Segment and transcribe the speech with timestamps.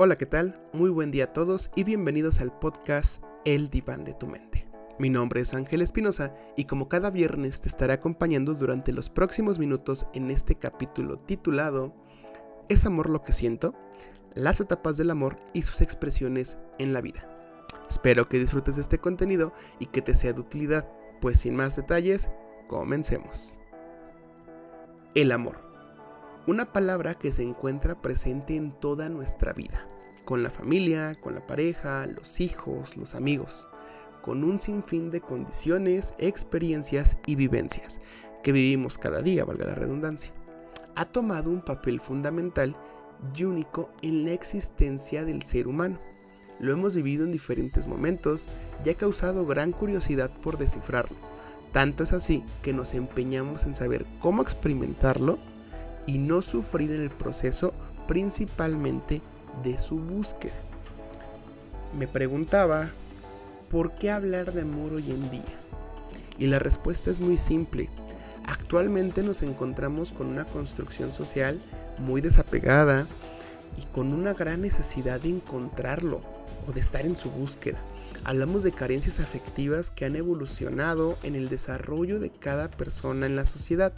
[0.00, 0.54] Hola, ¿qué tal?
[0.72, 4.64] Muy buen día a todos y bienvenidos al podcast El Diván de tu Mente.
[5.00, 9.58] Mi nombre es Ángel Espinosa y como cada viernes te estaré acompañando durante los próximos
[9.58, 11.96] minutos en este capítulo titulado
[12.68, 13.74] ¿Es amor lo que siento?
[14.34, 17.28] Las etapas del amor y sus expresiones en la vida.
[17.90, 20.88] Espero que disfrutes de este contenido y que te sea de utilidad,
[21.20, 22.30] pues sin más detalles,
[22.68, 23.58] comencemos.
[25.16, 25.67] El amor
[26.48, 29.86] una palabra que se encuentra presente en toda nuestra vida,
[30.24, 33.68] con la familia, con la pareja, los hijos, los amigos,
[34.22, 38.00] con un sinfín de condiciones, experiencias y vivencias
[38.42, 40.32] que vivimos cada día, valga la redundancia.
[40.96, 42.74] Ha tomado un papel fundamental
[43.36, 45.98] y único en la existencia del ser humano.
[46.60, 48.48] Lo hemos vivido en diferentes momentos
[48.86, 51.16] y ha causado gran curiosidad por descifrarlo.
[51.72, 55.38] Tanto es así que nos empeñamos en saber cómo experimentarlo
[56.08, 57.74] y no sufrir en el proceso
[58.06, 59.20] principalmente
[59.62, 60.54] de su búsqueda.
[61.96, 62.90] Me preguntaba,
[63.68, 65.44] ¿por qué hablar de amor hoy en día?
[66.38, 67.90] Y la respuesta es muy simple.
[68.46, 71.60] Actualmente nos encontramos con una construcción social
[71.98, 73.06] muy desapegada
[73.76, 76.22] y con una gran necesidad de encontrarlo
[76.66, 77.82] o de estar en su búsqueda.
[78.24, 83.44] Hablamos de carencias afectivas que han evolucionado en el desarrollo de cada persona en la
[83.44, 83.92] sociedad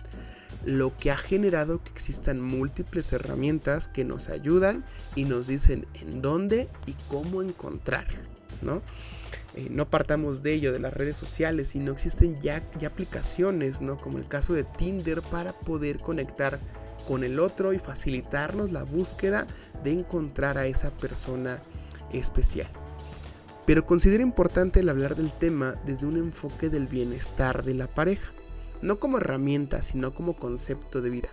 [0.65, 6.23] lo que ha generado que existan múltiples herramientas que nos ayudan y nos dicen en
[6.23, 8.21] dónde y cómo encontrarlo,
[8.63, 8.83] ¿no?
[9.55, 13.97] Eh, no partamos de ello, de las redes sociales, sino existen ya, ya aplicaciones, ¿no?
[13.97, 16.61] Como el caso de Tinder para poder conectar
[17.09, 19.47] con el otro y facilitarnos la búsqueda
[19.83, 21.59] de encontrar a esa persona
[22.13, 22.71] especial.
[23.67, 28.33] Pero considero importante el hablar del tema desde un enfoque del bienestar de la pareja
[28.83, 31.29] no como herramienta, sino como concepto de vida,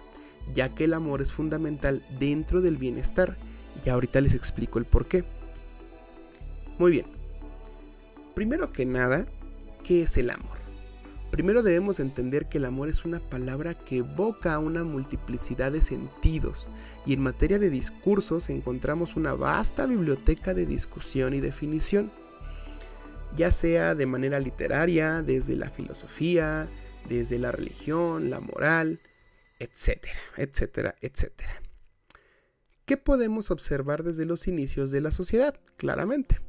[0.53, 3.37] ya que el amor es fundamental dentro del bienestar,
[3.85, 5.23] y ahorita les explico el por qué.
[6.77, 7.05] Muy bien,
[8.35, 9.25] primero que nada,
[9.83, 10.57] ¿qué es el amor?
[11.31, 16.69] Primero debemos entender que el amor es una palabra que evoca una multiplicidad de sentidos
[17.05, 22.11] y en materia de discursos encontramos una vasta biblioteca de discusión y definición,
[23.35, 26.69] ya sea de manera literaria, desde la filosofía,
[27.09, 28.99] desde la religión, la moral,
[29.59, 31.61] etcétera, etcétera, etcétera.
[32.85, 35.59] ¿Qué podemos observar desde los inicios de la sociedad?
[35.75, 36.39] Claramente.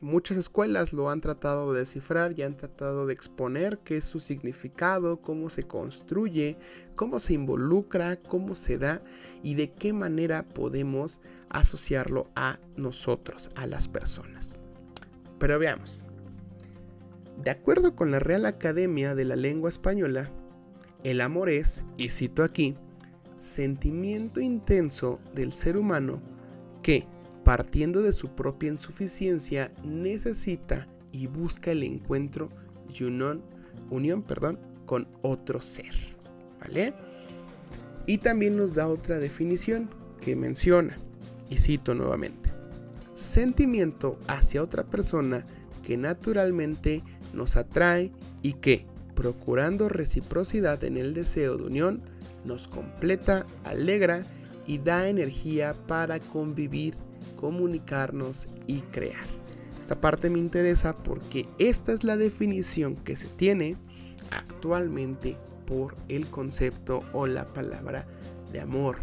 [0.00, 4.20] Muchas escuelas lo han tratado de descifrar y han tratado de exponer qué es su
[4.20, 6.58] significado, cómo se construye,
[6.96, 9.02] cómo se involucra, cómo se da
[9.42, 14.60] y de qué manera podemos asociarlo a nosotros, a las personas.
[15.38, 16.05] Pero veamos,
[17.42, 20.30] de acuerdo con la Real Academia de la Lengua Española,
[21.02, 22.76] el amor es, y cito aquí,
[23.38, 26.22] sentimiento intenso del ser humano
[26.82, 27.06] que,
[27.44, 32.48] partiendo de su propia insuficiencia, necesita y busca el encuentro
[32.92, 33.42] y unión,
[33.90, 35.94] unión perdón, con otro ser.
[36.60, 36.94] ¿Vale?
[38.06, 40.98] Y también nos da otra definición que menciona,
[41.50, 42.50] y cito nuevamente,
[43.12, 45.44] sentimiento hacia otra persona
[45.82, 52.02] que naturalmente nos atrae y que, procurando reciprocidad en el deseo de unión,
[52.44, 54.24] nos completa, alegra
[54.66, 56.96] y da energía para convivir,
[57.36, 59.24] comunicarnos y crear.
[59.78, 63.76] Esta parte me interesa porque esta es la definición que se tiene
[64.30, 65.36] actualmente
[65.66, 68.06] por el concepto o la palabra
[68.52, 68.98] de amor,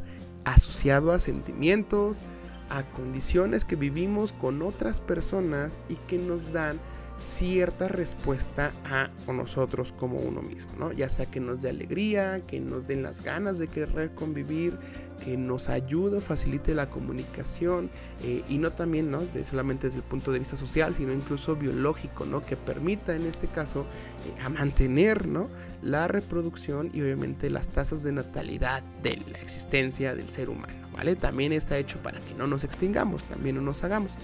[0.46, 2.24] asociado a sentimientos,
[2.70, 6.80] a condiciones que vivimos con otras personas y que nos dan
[7.18, 10.92] cierta respuesta a nosotros como uno mismo, ¿no?
[10.92, 14.78] Ya sea que nos dé alegría, que nos den las ganas de querer convivir,
[15.24, 17.90] que nos ayude facilite la comunicación
[18.24, 19.22] eh, y no también, ¿no?
[19.44, 22.46] solamente desde el punto de vista social, sino incluso biológico, ¿no?
[22.46, 23.82] Que permita en este caso
[24.26, 25.50] eh, a mantener, ¿no?
[25.82, 31.16] La reproducción y obviamente las tasas de natalidad de la existencia del ser humano, ¿vale?
[31.16, 34.18] También está hecho para que no nos extingamos, también no nos hagamos.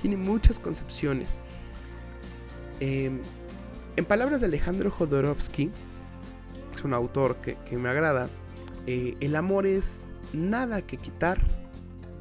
[0.00, 1.38] Tiene muchas concepciones.
[2.80, 3.20] Em,
[3.96, 5.70] en palabras de Alejandro Jodorowsky,
[6.74, 8.28] es un autor que, me agrada,
[8.86, 11.38] eh, el amor es nada que quitar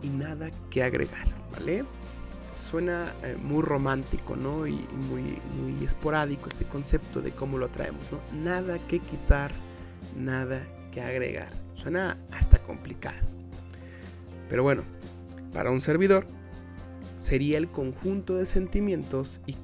[0.02, 1.86] y nada que agregar, ¿vale?
[2.56, 4.66] Suena eh, muy romántico, ¿no?
[4.66, 4.74] Y,
[5.10, 8.20] muy, muy esporádico este concepto de cómo lo traemos, ¿no?
[8.34, 9.52] Nada que quitar,
[10.16, 10.60] nada
[10.92, 11.50] que agregar.
[11.74, 13.28] Suena hasta complicado.
[14.50, 14.84] Pero bueno,
[15.54, 16.26] para un servidor,
[17.28, 19.58] sería el conjunto de sentimientos y,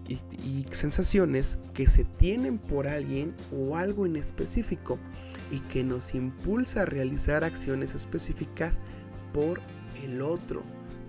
[0.73, 4.99] sensaciones que se tienen por alguien o algo en específico
[5.49, 8.81] y que nos impulsa a realizar acciones específicas
[9.31, 9.61] por
[10.03, 10.63] el otro,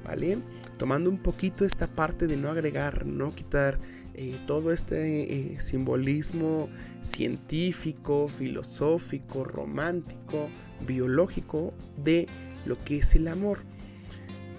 [0.05, 0.39] ¿vale?
[0.79, 3.81] Tomando un poquito esta parte de no agregar, no quitar
[4.15, 6.69] eh, todo este eh, simbolismo
[7.01, 10.49] científico, filosófico, romántico,
[10.87, 12.29] biológico de
[12.65, 13.59] lo que es el amor.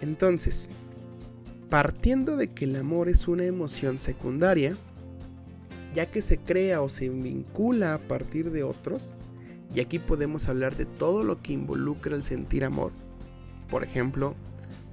[0.01, 0.69] Entonces,
[1.69, 4.75] partiendo de que el amor es una emoción secundaria,
[5.93, 9.15] ya que se crea o se vincula a partir de otros,
[9.73, 12.91] y aquí podemos hablar de todo lo que involucra el sentir amor.
[13.69, 14.35] Por ejemplo,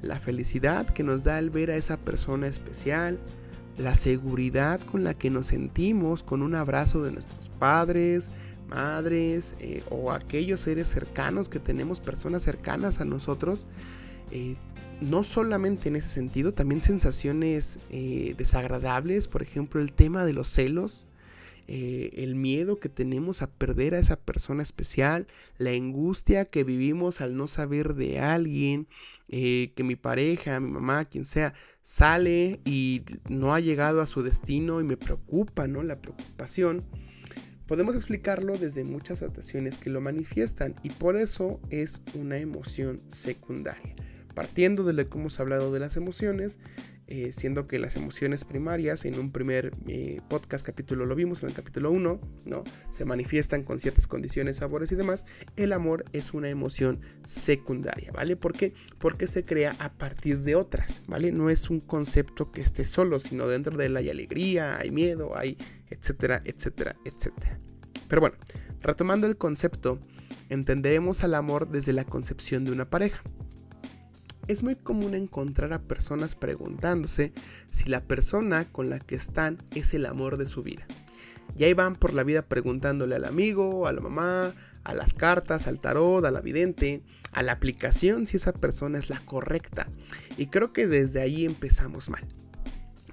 [0.01, 3.19] la felicidad que nos da el ver a esa persona especial,
[3.79, 8.31] la seguridad con la que nos sentimos con un abrazo de nuestros padres,
[8.69, 13.67] madres eh, o aquellos seres cercanos que tenemos, personas cercanas a nosotros,
[14.31, 14.57] eh,
[15.03, 20.49] no solamente en ese sentido, también sensaciones eh, desagradables, por ejemplo el tema de los
[20.49, 21.09] celos,
[21.69, 25.27] el miedo que tenemos a perder a esa persona especial,
[25.57, 28.89] la angustia que vivimos al no saber de alguien,
[29.29, 34.81] que mi pareja, mi mamá, quien sea, sale y no ha llegado a su destino
[34.81, 35.83] y me preocupa, ¿no?
[35.83, 36.83] La preocupación.
[37.67, 43.95] Podemos explicarlo desde muchas adaptaciones que lo manifiestan y por eso es una emoción secundaria.
[44.35, 46.59] Partiendo de lo que hemos hablado de las emociones,
[47.09, 51.51] eh, siendo que las emociones primarias en un primer eh, podcast capítulo lo vimos en
[51.51, 52.65] el capítulo 1, ¿no?
[52.91, 55.27] Se manifiestan con ciertas condiciones, sabores y demás.
[55.57, 58.37] El amor es una emoción secundaria, ¿vale?
[58.37, 58.73] ¿Por qué?
[58.99, 61.33] Porque se crea a partir de otras, ¿vale?
[61.33, 65.37] No es un concepto que esté solo, sino dentro de él hay alegría, hay miedo,
[65.37, 65.59] hay
[65.91, 67.59] etcétera, etcétera, etcétera.
[68.09, 68.37] Pero bueno,
[68.81, 69.99] retomando el concepto,
[70.49, 73.23] entenderemos al amor desde la concepción de una pareja.
[74.53, 77.33] Es muy común encontrar a personas preguntándose
[77.71, 80.87] si la persona con la que están es el amor de su vida.
[81.57, 84.55] Y ahí van por la vida preguntándole al amigo, a la mamá,
[84.85, 87.03] a las cartas, al tarot, a la vidente,
[87.33, 89.89] a la aplicación si esa persona es la correcta.
[90.37, 92.29] Y creo que desde ahí empezamos mal.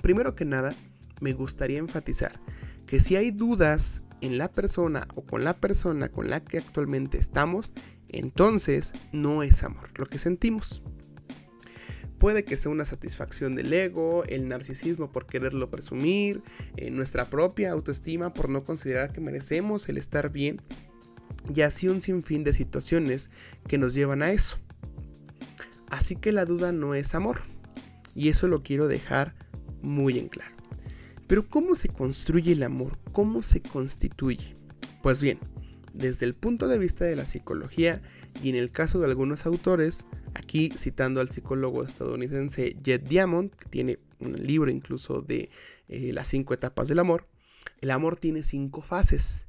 [0.02, 0.76] Primero que nada,
[1.22, 2.38] me gustaría enfatizar
[2.86, 7.18] que si hay dudas en la persona o con la persona con la que actualmente
[7.18, 7.72] estamos,
[8.10, 10.82] entonces no es amor lo que sentimos.
[12.20, 16.42] Puede que sea una satisfacción del ego, el narcisismo por quererlo presumir,
[16.76, 20.62] eh, nuestra propia autoestima por no considerar que merecemos el estar bien,
[21.56, 23.30] y así un sinfín de situaciones
[23.68, 24.58] que nos llevan a eso.
[25.90, 27.44] Así que la duda no es amor,
[28.16, 29.34] y eso lo quiero dejar
[29.82, 30.56] muy en claro.
[31.26, 32.98] Pero ¿cómo se construye el amor?
[33.14, 34.56] ¿Cómo se constituye?
[35.02, 35.40] Pues bien,
[35.94, 38.02] desde el punto de vista de la psicología
[38.42, 43.70] y en el caso de algunos autores, aquí citando al psicólogo estadounidense Jed Diamond, que
[43.70, 45.50] tiene un libro incluso de
[45.88, 47.28] eh, las cinco etapas del amor,
[47.82, 49.46] el amor tiene cinco fases.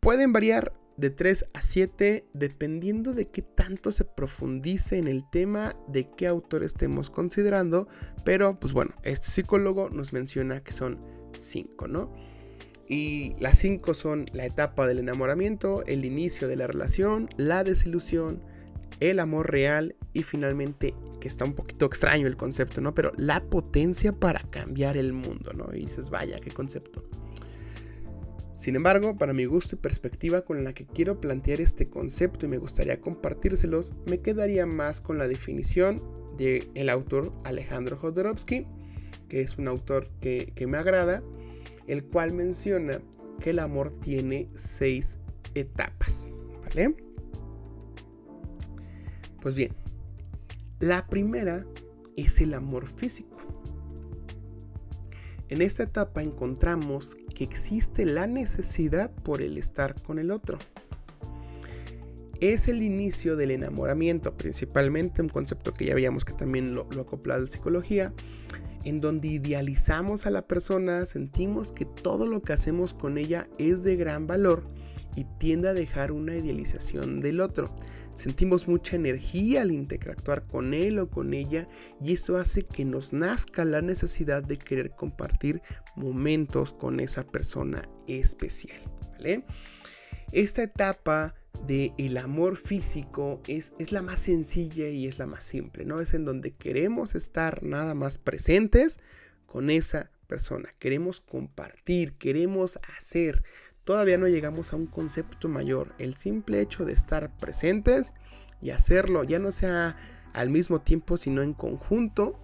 [0.00, 5.74] Pueden variar de 3 a 7 dependiendo de qué tanto se profundice en el tema
[5.88, 7.88] de qué autor estemos considerando,
[8.24, 10.98] pero pues bueno, este psicólogo nos menciona que son
[11.32, 12.12] 5, ¿no?
[12.88, 18.40] Y las 5 son la etapa del enamoramiento, el inicio de la relación, la desilusión,
[19.00, 22.94] el amor real y finalmente, que está un poquito extraño el concepto, ¿no?
[22.94, 25.68] Pero la potencia para cambiar el mundo, ¿no?
[25.74, 27.04] Y dices, vaya, qué concepto.
[28.54, 32.48] Sin embargo, para mi gusto y perspectiva con la que quiero plantear este concepto y
[32.48, 36.00] me gustaría compartírselos, me quedaría más con la definición
[36.38, 38.66] del el autor Alejandro Jodorowsky,
[39.28, 41.22] que es un autor que, que me agrada,
[41.86, 43.00] el cual menciona
[43.40, 45.18] que el amor tiene seis
[45.54, 46.32] etapas.
[46.64, 46.96] ¿Vale?
[49.40, 49.72] Pues bien,
[50.80, 51.66] la primera
[52.16, 53.36] es el amor físico.
[55.48, 60.58] En esta etapa encontramos que existe la necesidad por el estar con el otro.
[62.40, 67.02] Es el inicio del enamoramiento, principalmente un concepto que ya veíamos que también lo, lo
[67.02, 68.12] acoplado la psicología,
[68.86, 73.82] en donde idealizamos a la persona, sentimos que todo lo que hacemos con ella es
[73.82, 74.62] de gran valor
[75.16, 77.68] y tiende a dejar una idealización del otro.
[78.12, 81.66] Sentimos mucha energía al interactuar con él o con ella
[82.00, 85.62] y eso hace que nos nazca la necesidad de querer compartir
[85.96, 88.80] momentos con esa persona especial.
[90.30, 91.34] Esta etapa
[91.66, 96.00] del el amor físico es, es, la más sencilla y es la más simple, ¿no?
[96.00, 98.98] Es en donde queremos estar nada más presentes
[99.46, 103.44] con esa persona, queremos compartir, queremos hacer,
[103.84, 105.94] todavía no llegamos a un concepto mayor.
[105.98, 108.14] El simple hecho de estar presentes
[108.60, 109.96] y hacerlo, ya no sea
[110.32, 112.38] al mismo tiempo, sino en conjunto,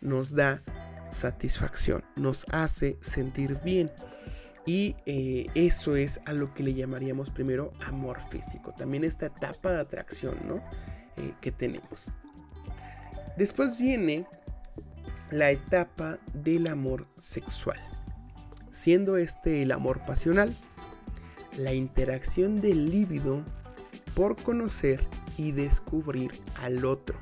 [0.00, 0.62] nos da
[1.10, 3.90] satisfacción, nos hace sentir bien.
[4.66, 8.72] Y eh, eso es a lo que le llamaríamos primero amor físico.
[8.76, 10.62] También esta etapa de atracción ¿no?
[11.16, 12.12] Eh, que tenemos.
[13.36, 14.26] Después viene
[15.30, 17.80] la etapa del amor sexual,
[18.70, 20.54] siendo este el amor pasional,
[21.56, 23.44] la interacción del líbido
[24.14, 25.06] por conocer
[25.36, 27.18] y descubrir al otro.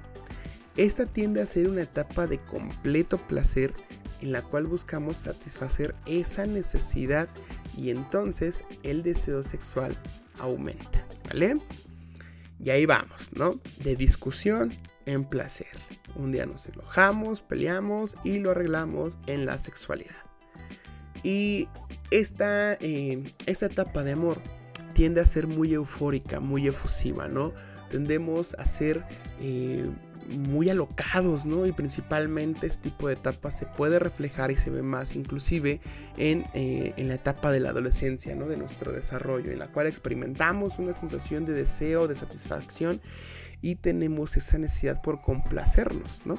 [0.77, 3.75] Esta tiende a ser una etapa de completo placer
[4.23, 7.29] en la cual buscamos satisfacer esa necesidad
[7.77, 9.97] y entonces el deseo sexual
[10.39, 11.59] aumenta, ¿vale?
[12.63, 13.61] Y ahí vamos, ¿no?
[13.83, 14.73] De discusión
[15.07, 15.67] en placer.
[16.15, 20.17] Un día nos enojamos, peleamos y lo arreglamos en la sexualidad.
[21.25, 21.69] Y
[22.11, 24.41] esta, eh, esta etapa de amor
[24.95, 27.53] tiende a ser muy eufórica, muy efusiva, ¿no?
[27.91, 29.05] Tendemos a ser
[29.41, 29.91] eh,
[30.29, 31.67] muy alocados, ¿no?
[31.67, 35.81] Y principalmente este tipo de etapa se puede reflejar y se ve más inclusive
[36.17, 38.49] en, eh, en, la etapa de la adolescencia, ¿no?
[38.49, 43.01] De nuestro desarrollo, en la cual experimentamos una sensación de deseo, de satisfacción
[43.61, 46.37] y tenemos esa necesidad por complacernos, ¿no?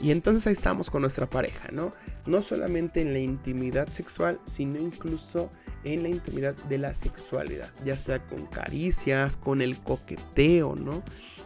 [0.00, 1.92] Y entonces ahí estamos con nuestra pareja, ¿no?
[2.26, 5.50] No solamente en la intimidad sexual, sino incluso
[5.84, 11.02] en la intimidad de la sexualidad, ya sea con caricias, con el coqueteo, ¿no?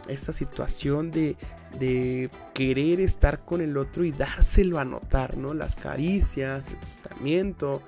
[0.07, 1.35] Esta situación de,
[1.79, 5.53] de querer estar con el otro y dárselo a notar, ¿no?
[5.53, 7.83] Las caricias, el tratamiento,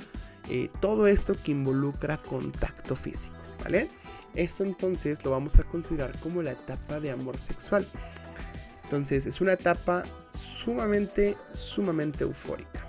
[0.49, 3.89] eh, todo esto que involucra contacto físico, ¿vale?
[4.35, 7.85] Esto entonces lo vamos a considerar como la etapa de amor sexual.
[8.91, 12.85] Entonces es una etapa sumamente, sumamente eufórica.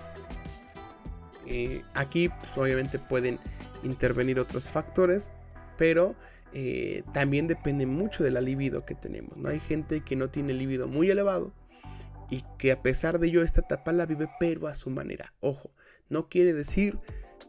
[1.46, 3.38] Eh, aquí pues, obviamente pueden
[3.84, 5.32] intervenir otros factores,
[5.78, 6.16] pero
[6.52, 9.36] eh, también depende mucho de la libido que tenemos.
[9.36, 9.50] ¿no?
[9.50, 11.52] Hay gente que no tiene libido muy elevado
[12.30, 15.32] y que a pesar de ello esta etapa la vive pero a su manera.
[15.38, 15.70] Ojo,
[16.08, 16.98] no quiere decir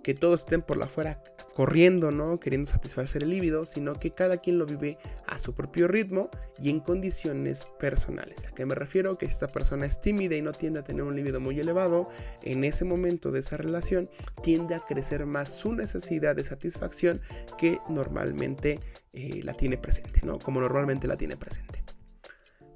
[0.04, 1.24] que todos estén por la fuera
[1.56, 2.40] corriendo, ¿no?
[2.40, 6.30] Queriendo satisfacer el líbido, sino que cada quien lo vive a su propio ritmo
[6.62, 8.46] y en condiciones personales.
[8.48, 9.18] ¿A qué me refiero?
[9.18, 12.10] Que si esta persona es tímida y no tiende a tener un líbido muy elevado,
[12.42, 14.10] en ese momento de esa relación
[14.42, 17.22] tiende a crecer más su necesidad de satisfacción
[17.58, 18.80] que normalmente
[19.14, 20.40] eh, la tiene presente, ¿no?
[20.40, 21.84] Como normalmente la tiene presente.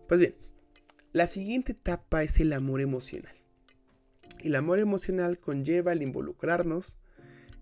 [0.07, 0.35] Pues bien,
[1.11, 3.33] la siguiente etapa es el amor emocional.
[4.43, 6.97] El amor emocional conlleva el involucrarnos,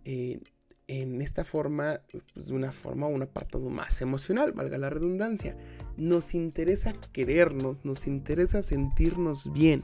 [0.06, 2.02] en esta forma,
[2.34, 5.58] pues, de una forma, un apartado más emocional, valga la redundancia.
[5.98, 9.84] Nos interesa querernos, nos interesa sentirnos bien,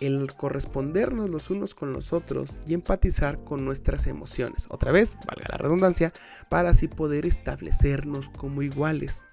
[0.00, 4.66] el correspondernos los unos con los otros y empatizar con nuestras emociones.
[4.70, 6.12] Otra vez, valga la redundancia,
[6.48, 9.24] para así poder establecernos como iguales.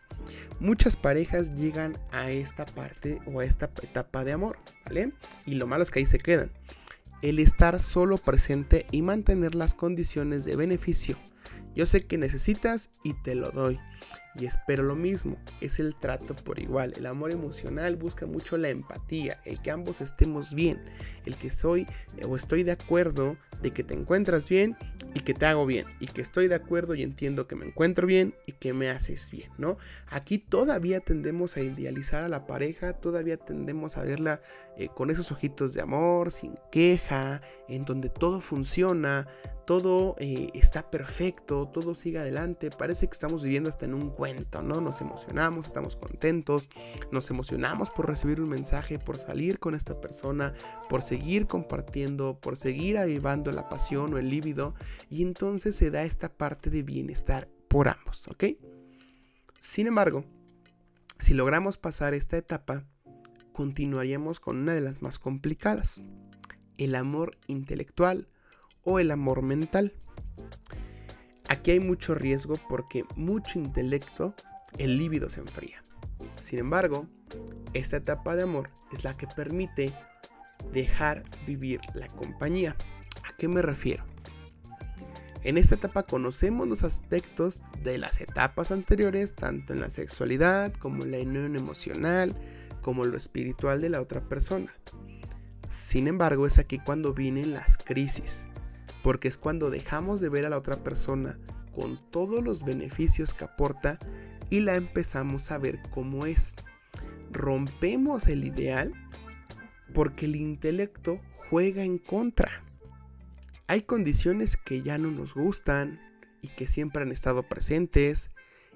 [0.60, 5.12] Muchas parejas llegan a esta parte o a esta etapa de amor, ¿vale?
[5.46, 6.51] Y lo malo es que ahí se quedan
[7.24, 11.18] el estar solo presente y mantener las condiciones de beneficio.
[11.74, 13.80] Yo sé que necesitas y te lo doy.
[14.36, 16.94] Y espero lo mismo, es el trato por igual.
[16.98, 20.84] El amor emocional busca mucho la empatía, el que ambos estemos bien,
[21.25, 21.88] el que soy
[22.28, 24.75] o estoy de acuerdo de que te encuentras bien
[25.13, 28.08] y que te hago bien, y que estoy de acuerdo y entiendo que me encuentro
[28.08, 29.78] bien y que me haces bien, ¿no?
[30.08, 34.42] Aquí todavía tendemos a idealizar a la pareja, todavía tendemos a verla
[34.78, 39.28] eh, con esos ojitos de amor, sin queja, en donde todo funciona,
[39.65, 44.62] todo eh, está perfecto, todo sigue adelante, parece que estamos viviendo hasta en un cuento,
[44.62, 44.82] ¿no?
[44.82, 46.70] Nos emocionamos, estamos contentos,
[47.12, 50.53] nos emocionamos por recibir un mensaje, por salir con esta persona,
[50.89, 54.75] por seguir compartiendo, por seguir avivando la pasión o el líbido,
[55.10, 58.46] y entonces se da esta parte de bienestar por ambos, ¿ok?
[59.60, 60.25] Sin embargo,
[61.20, 62.86] si logramos pasar esta etapa,
[63.53, 66.05] continuaríamos con una de las más complicadas,
[66.77, 68.27] el amor intelectual
[68.84, 69.94] o el amor mental.
[71.48, 74.34] Aquí hay mucho riesgo porque mucho intelecto,
[74.78, 75.84] el líbido se enfría.
[76.36, 77.08] Sin embargo,
[77.74, 79.94] esta etapa de amor es la que permite
[80.72, 82.75] dejar vivir la compañía.
[83.24, 84.06] ¿A qué me refiero?
[85.44, 91.04] En esta etapa conocemos los aspectos de las etapas anteriores, tanto en la sexualidad como
[91.04, 92.34] en la unión emocional,
[92.82, 94.72] como lo espiritual de la otra persona.
[95.68, 98.48] Sin embargo, es aquí cuando vienen las crisis,
[99.03, 101.38] porque es cuando dejamos de ver a la otra persona
[101.74, 104.00] con todos los beneficios que aporta
[104.50, 106.55] y la empezamos a ver como es.
[107.31, 108.93] Rompemos el ideal
[109.93, 111.19] porque el intelecto
[111.50, 112.63] juega en contra.
[113.67, 116.00] Hay condiciones que ya no nos gustan
[116.41, 118.29] y que siempre han estado presentes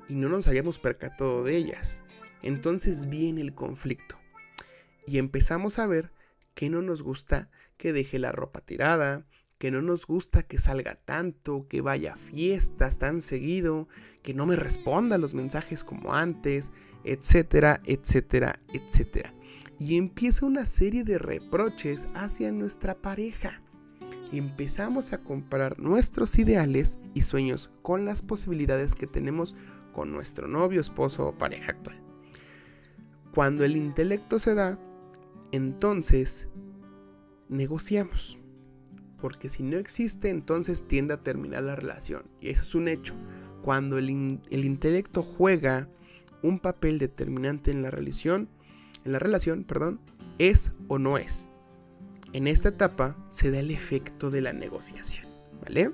[0.10, 2.04] y no nos habíamos percatado de ellas.
[2.42, 4.18] Entonces viene el conflicto
[5.06, 6.12] y empezamos a ver
[6.54, 9.26] que no nos gusta que deje la ropa tirada,
[9.58, 13.88] que no nos gusta que salga tanto, que vaya a fiestas tan seguido,
[14.22, 16.72] que no me responda los mensajes como antes,
[17.04, 19.34] etcétera, etcétera, etcétera.
[19.80, 23.62] y empieza una serie de reproches hacia nuestra pareja.
[24.32, 29.56] Empezamos a comparar nuestros ideales y sueños con las posibilidades que tenemos
[29.94, 32.02] con nuestro novio, esposo o pareja actual.
[33.34, 34.80] Cuando el intelecto se da,
[35.52, 36.48] entonces
[37.50, 38.40] negociamos.
[39.20, 42.24] Porque si no existe, entonces tiende a terminar la relación.
[42.40, 43.16] Y eso es un hecho.
[43.64, 45.90] Cuando el, intelecto juega
[46.42, 48.48] un papel determinante en la relación,
[49.04, 50.00] en la relación, perdón,
[50.38, 51.48] es o no es.
[52.34, 55.28] En esta etapa se da el efecto de la negociación,
[55.64, 55.92] ¿vale?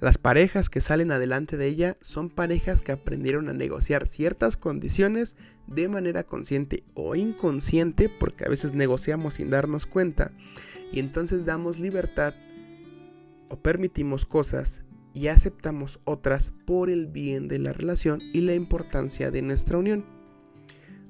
[0.00, 5.36] Las parejas que salen adelante de ella son parejas que aprendieron a negociar ciertas condiciones
[5.66, 10.32] de manera consciente o inconsciente, porque a veces negociamos sin darnos cuenta,
[10.92, 12.34] y entonces damos libertad
[13.48, 19.30] o permitimos cosas y aceptamos otras por el bien de la relación y la importancia
[19.30, 20.04] de nuestra unión.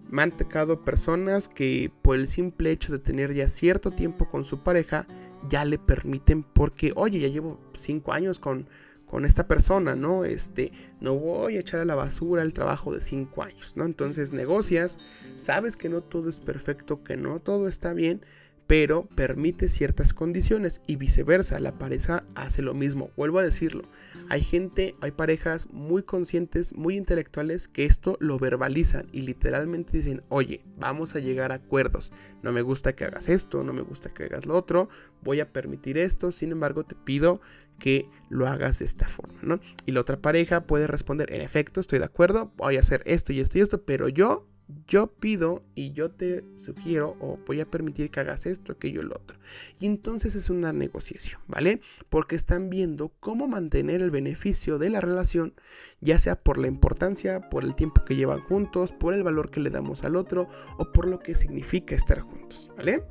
[0.08, 4.44] Me han tocado personas que por el simple hecho de tener ya cierto tiempo con
[4.44, 5.06] su pareja,
[5.48, 8.68] ya le permiten porque, oye, ya llevo cinco años con,
[9.06, 10.24] con esta persona, ¿no?
[10.24, 13.84] Este, no voy a echar a la basura el trabajo de cinco años, ¿no?
[13.84, 14.98] Entonces negocias,
[15.36, 18.24] sabes que no todo es perfecto, que no todo está bien,
[18.70, 23.10] pero permite ciertas condiciones y viceversa, la pareja hace lo mismo.
[23.16, 23.82] Vuelvo a decirlo,
[24.28, 30.22] hay gente, hay parejas muy conscientes, muy intelectuales que esto lo verbalizan y literalmente dicen,
[30.28, 32.12] oye, vamos a llegar a acuerdos,
[32.44, 34.88] no me gusta que hagas esto, no me gusta que hagas lo otro,
[35.20, 37.40] voy a permitir esto, sin embargo te pido
[37.80, 39.58] que lo hagas de esta forma, ¿no?
[39.84, 43.32] Y la otra pareja puede responder, en efecto, estoy de acuerdo, voy a hacer esto
[43.32, 44.46] y esto y esto, pero yo
[44.86, 49.14] yo pido y yo te sugiero o voy a permitir que hagas esto, aquello, lo
[49.14, 49.38] otro.
[49.78, 51.80] Y entonces es una negociación, ¿vale?
[52.08, 55.54] Porque están viendo cómo mantener el beneficio de la relación,
[56.00, 59.60] ya sea por la importancia, por el tiempo que llevan juntos, por el valor que
[59.60, 60.48] le damos al otro
[60.78, 63.04] o por lo que significa estar juntos, ¿vale?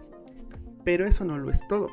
[0.84, 1.90] Pero eso no lo es todo,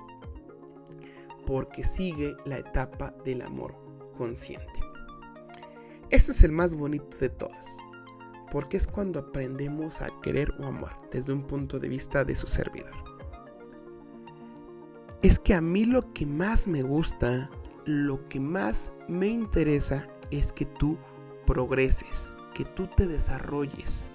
[1.46, 3.76] porque sigue la etapa del amor
[4.16, 4.66] consciente.
[6.10, 7.85] Este es el más bonito de todas
[8.56, 12.46] porque es cuando aprendemos a querer o amar desde un punto de vista de su
[12.46, 12.90] servidor.
[15.20, 17.50] Es que a mí lo que más me gusta,
[17.84, 20.96] lo que más me interesa es que tú
[21.44, 24.08] progreses, que tú te desarrolles.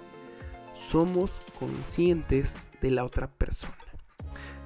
[0.74, 3.78] Somos conscientes de la otra persona.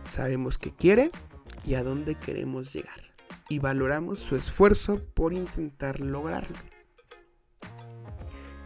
[0.03, 1.11] Sabemos qué quiere
[1.65, 3.13] y a dónde queremos llegar.
[3.49, 6.55] Y valoramos su esfuerzo por intentar lograrlo.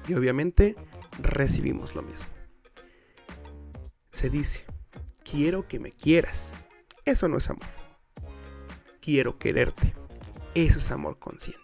[0.08, 0.76] Y obviamente
[1.22, 2.30] recibimos lo mismo.
[4.12, 4.66] Se dice,
[5.24, 6.60] quiero que me quieras.
[7.06, 7.68] Eso no es amor.
[9.02, 9.96] Quiero quererte.
[10.56, 11.64] Eso es amor consciente.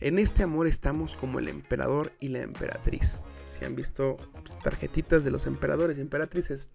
[0.00, 3.20] En este amor estamos como el emperador y la emperatriz.
[3.48, 6.70] Si han visto pues, tarjetitas de los emperadores y emperatrices,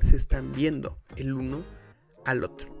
[0.00, 1.64] se están viendo el uno
[2.24, 2.74] al otro.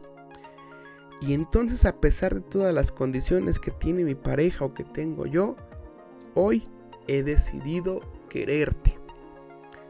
[1.20, 5.26] Y entonces a pesar de todas las condiciones que tiene mi pareja o que tengo
[5.26, 5.56] yo,
[6.34, 6.68] hoy
[7.08, 8.98] he decidido quererte.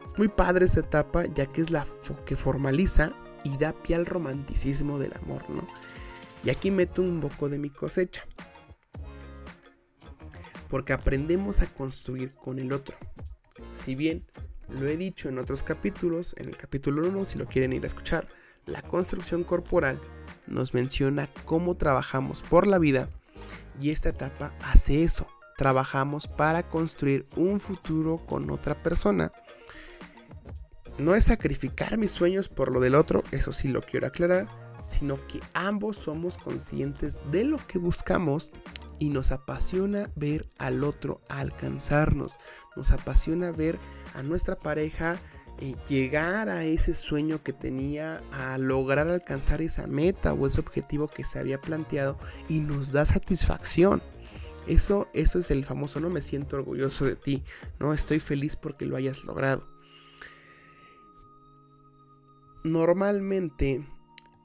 [0.05, 1.85] Es muy padre esa etapa ya que es la
[2.25, 5.67] que formaliza y da pie al romanticismo del amor, ¿no?
[6.43, 8.25] Y aquí meto un poco de mi cosecha.
[10.69, 12.97] Porque aprendemos a construir con el otro.
[13.73, 14.25] Si bien
[14.69, 17.87] lo he dicho en otros capítulos, en el capítulo 1, si lo quieren ir a
[17.87, 18.27] escuchar,
[18.65, 19.99] la construcción corporal
[20.45, 23.09] nos menciona cómo trabajamos por la vida
[23.79, 29.33] y esta etapa hace eso, trabajamos para construir un futuro con otra persona.
[30.97, 34.47] No es sacrificar mis sueños por lo del otro, eso sí lo quiero aclarar,
[34.81, 38.51] sino que ambos somos conscientes de lo que buscamos
[38.99, 42.37] y nos apasiona ver al otro alcanzarnos,
[42.75, 43.77] nos apasiona ver
[44.15, 45.19] a nuestra pareja
[45.59, 51.07] eh, llegar a ese sueño que tenía, a lograr alcanzar esa meta o ese objetivo
[51.07, 52.17] que se había planteado
[52.47, 54.03] y nos da satisfacción.
[54.67, 57.43] Eso, eso es el famoso no me siento orgulloso de ti,
[57.79, 59.67] no estoy feliz porque lo hayas logrado.
[62.65, 63.87] Normalmente,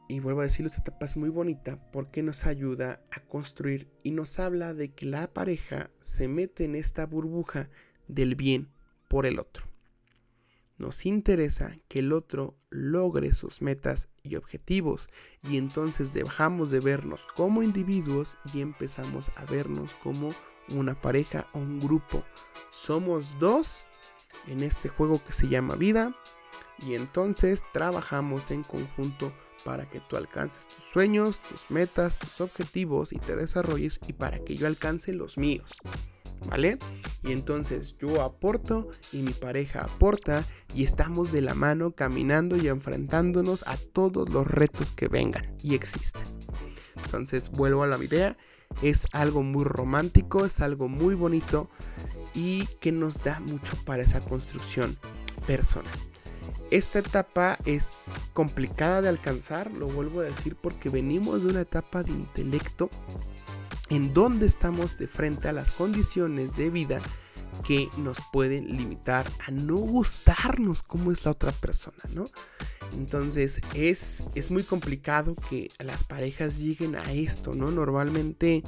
[0.08, 4.12] y vuelvo a decirlo, esta etapa es muy bonita porque nos ayuda a construir y
[4.12, 7.68] nos habla de que la pareja se mete en esta burbuja
[8.06, 8.68] del bien
[9.08, 9.71] por el otro.
[10.82, 15.08] Nos interesa que el otro logre sus metas y objetivos
[15.48, 20.30] y entonces dejamos de vernos como individuos y empezamos a vernos como
[20.70, 22.24] una pareja o un grupo.
[22.72, 23.86] Somos dos
[24.48, 26.16] en este juego que se llama vida
[26.84, 29.32] y entonces trabajamos en conjunto
[29.64, 34.40] para que tú alcances tus sueños, tus metas, tus objetivos y te desarrolles y para
[34.40, 35.80] que yo alcance los míos.
[36.48, 36.78] ¿Vale?
[37.22, 42.68] Y entonces yo aporto y mi pareja aporta y estamos de la mano caminando y
[42.68, 46.22] enfrentándonos a todos los retos que vengan y existen.
[47.04, 48.36] Entonces vuelvo a la idea,
[48.82, 51.70] es algo muy romántico, es algo muy bonito
[52.34, 54.96] y que nos da mucho para esa construcción
[55.46, 55.92] personal.
[56.70, 62.02] Esta etapa es complicada de alcanzar, lo vuelvo a decir porque venimos de una etapa
[62.02, 62.88] de intelecto
[63.92, 66.98] en donde estamos de frente a las condiciones de vida
[67.66, 72.24] que nos pueden limitar a no gustarnos como es la otra persona, ¿no?
[72.94, 77.70] Entonces es, es muy complicado que las parejas lleguen a esto, ¿no?
[77.70, 78.62] Normalmente,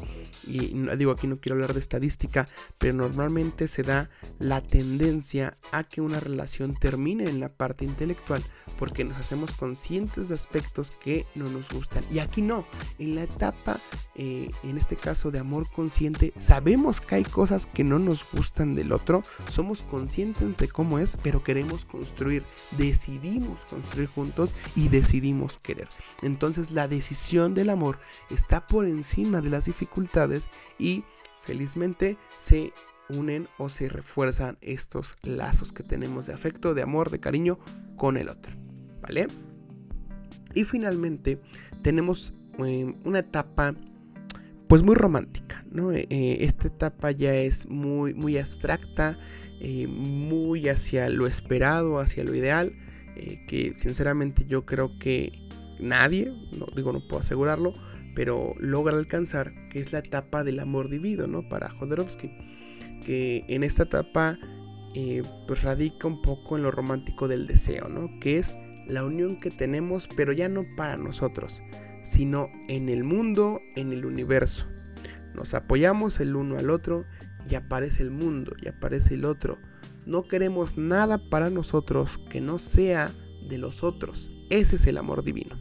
[0.47, 5.85] y digo aquí no quiero hablar de estadística, pero normalmente se da la tendencia a
[5.85, 8.42] que una relación termine en la parte intelectual
[8.79, 12.05] porque nos hacemos conscientes de aspectos que no nos gustan.
[12.11, 12.66] Y aquí no,
[12.99, 13.81] en la etapa,
[14.14, 18.73] eh, en este caso de amor consciente, sabemos que hay cosas que no nos gustan
[18.74, 22.44] del otro, somos conscientes de cómo es, pero queremos construir,
[22.76, 25.88] decidimos construir juntos y decidimos querer.
[26.22, 27.98] Entonces la decisión del amor
[28.30, 31.04] está por encima de las dificultades y
[31.44, 32.72] felizmente se
[33.08, 37.58] unen o se refuerzan estos lazos que tenemos de afecto, de amor, de cariño
[37.96, 38.52] con el otro.
[39.02, 39.28] ¿vale?
[40.54, 41.40] Y finalmente
[41.82, 43.74] tenemos eh, una etapa
[44.68, 45.92] pues muy romántica, ¿no?
[45.92, 49.18] Eh, eh, esta etapa ya es muy, muy abstracta,
[49.88, 52.77] muy hacia lo esperado, hacia lo ideal,
[53.46, 55.48] que sinceramente yo creo que
[55.81, 56.35] nadie,
[56.77, 57.72] digo no puedo asegurarlo,
[58.14, 61.48] pero logra alcanzar, que es la etapa del amor divino, ¿no?
[61.48, 62.31] Para Jodorowsky,
[63.07, 64.38] que en esta etapa
[65.46, 68.11] pues radica un poco en lo romántico del deseo, ¿no?
[68.20, 71.62] Que es la unión que tenemos, pero ya no para nosotros,
[72.05, 74.67] sino en el mundo, en el universo.
[75.35, 77.05] Nos apoyamos el uno al otro
[77.51, 79.59] y aparece el mundo y aparece el otro.
[80.07, 83.12] No queremos nada para nosotros que no sea
[83.49, 84.31] de los otros.
[84.51, 85.59] Ese es el amor divino.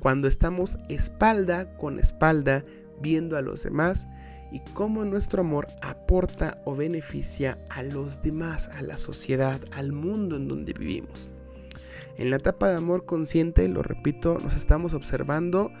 [0.00, 2.64] Cuando estamos espalda con espalda
[3.00, 4.08] viendo a los demás
[4.50, 10.36] y cómo nuestro amor aporta o beneficia a los demás, a la sociedad, al mundo
[10.36, 11.30] en donde vivimos.
[12.16, 15.72] En la etapa de amor consciente, lo repito, nos estamos observando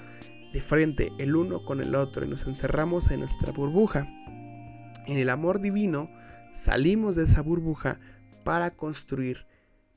[0.52, 4.06] de frente el uno con el otro y nos encerramos en nuestra burbuja.
[5.06, 6.10] En el amor divino
[6.52, 8.00] salimos de esa burbuja
[8.44, 9.46] para construir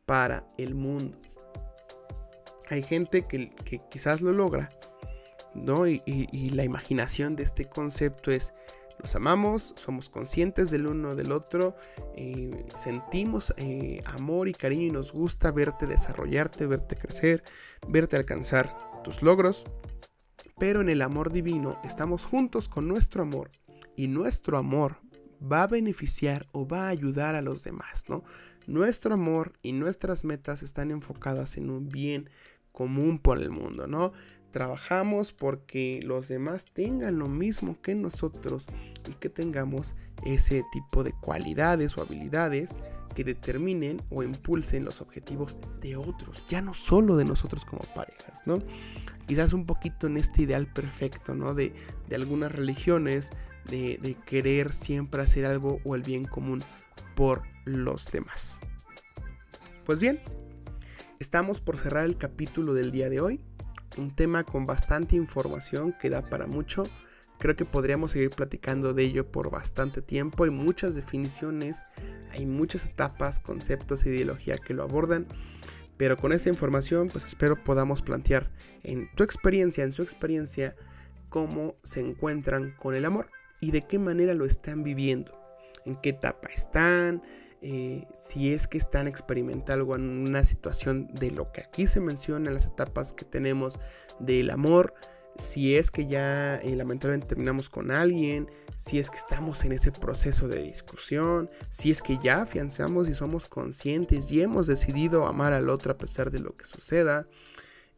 [0.06, 1.18] para el mundo.
[2.70, 3.52] Hay gente que,
[3.90, 4.70] quizás lo logra,
[5.54, 5.88] ¿no?
[5.88, 8.54] y la imaginación de este concepto es
[9.02, 11.76] nos amamos, somos conscientes del uno del otro,
[12.76, 17.44] sentimos eh, amor y cariño y nos gusta verte desarrollarte, verte crecer,
[17.88, 19.66] verte alcanzar tus logros.
[20.58, 23.52] Pero en el amor divino estamos juntos con nuestro amor
[23.96, 24.98] y nuestro amor
[25.42, 28.24] va a beneficiar o va a ayudar a los demás, ¿no?
[28.68, 32.30] Nuestro amor y nuestras metas están enfocadas en un bien
[32.72, 34.12] común por el mundo, ¿no?
[34.56, 38.68] Trabajamos porque los demás tengan lo mismo que nosotros
[39.06, 42.78] y que tengamos ese tipo de cualidades o habilidades
[43.14, 48.44] que determinen o impulsen los objetivos de otros, ya no solo de nosotros como parejas,
[48.46, 48.60] ¿no?
[49.28, 51.54] Quizás un poquito en este ideal perfecto, ¿no?
[51.54, 51.74] De,
[52.16, 53.32] algunas religiones,
[53.70, 56.64] de, de querer siempre hacer algo o el bien común
[57.14, 58.62] por los demás.
[59.84, 60.22] Pues bien,
[61.20, 63.42] estamos por cerrar el capítulo del día de hoy
[63.98, 66.84] un tema con bastante información que da para mucho.
[67.40, 70.46] Creo que podríamos seguir platicando de ello por bastante tiempo.
[70.46, 71.86] Hay muchas definiciones,
[72.32, 75.28] hay muchas etapas, conceptos ideología que lo abordan.
[75.98, 78.52] Pero con esta información, pues espero podamos plantear
[78.84, 80.76] en tu experiencia, en su experiencia,
[81.30, 83.30] cómo se encuentran con el amor
[83.62, 85.38] y de qué manera lo están viviendo,
[85.86, 87.22] en qué etapa están,
[87.62, 92.54] eh, si es que están experimentando una situación de lo que aquí se menciona en
[92.54, 93.80] las etapas que tenemos
[94.20, 94.94] del amor,
[95.38, 99.92] si es que ya eh, lamentablemente terminamos con alguien, si es que estamos en ese
[99.92, 105.54] proceso de discusión, si es que ya afianzamos y somos conscientes y hemos decidido amar
[105.54, 107.28] al otro a pesar de lo que suceda,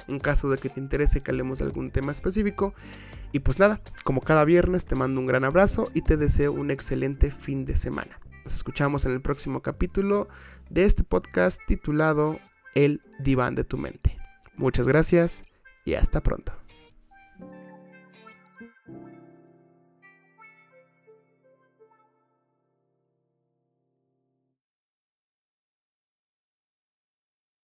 [0.08, 2.74] en caso de que te interese que hablemos de algún tema específico.
[3.32, 6.70] Y pues nada, como cada viernes te mando un gran abrazo y te deseo un
[6.70, 8.20] excelente fin de semana.
[8.44, 10.28] Nos escuchamos en el próximo capítulo
[10.70, 12.38] de este podcast titulado
[12.74, 14.16] El diván de tu mente.
[14.54, 15.44] Muchas gracias
[15.84, 16.65] y hasta pronto.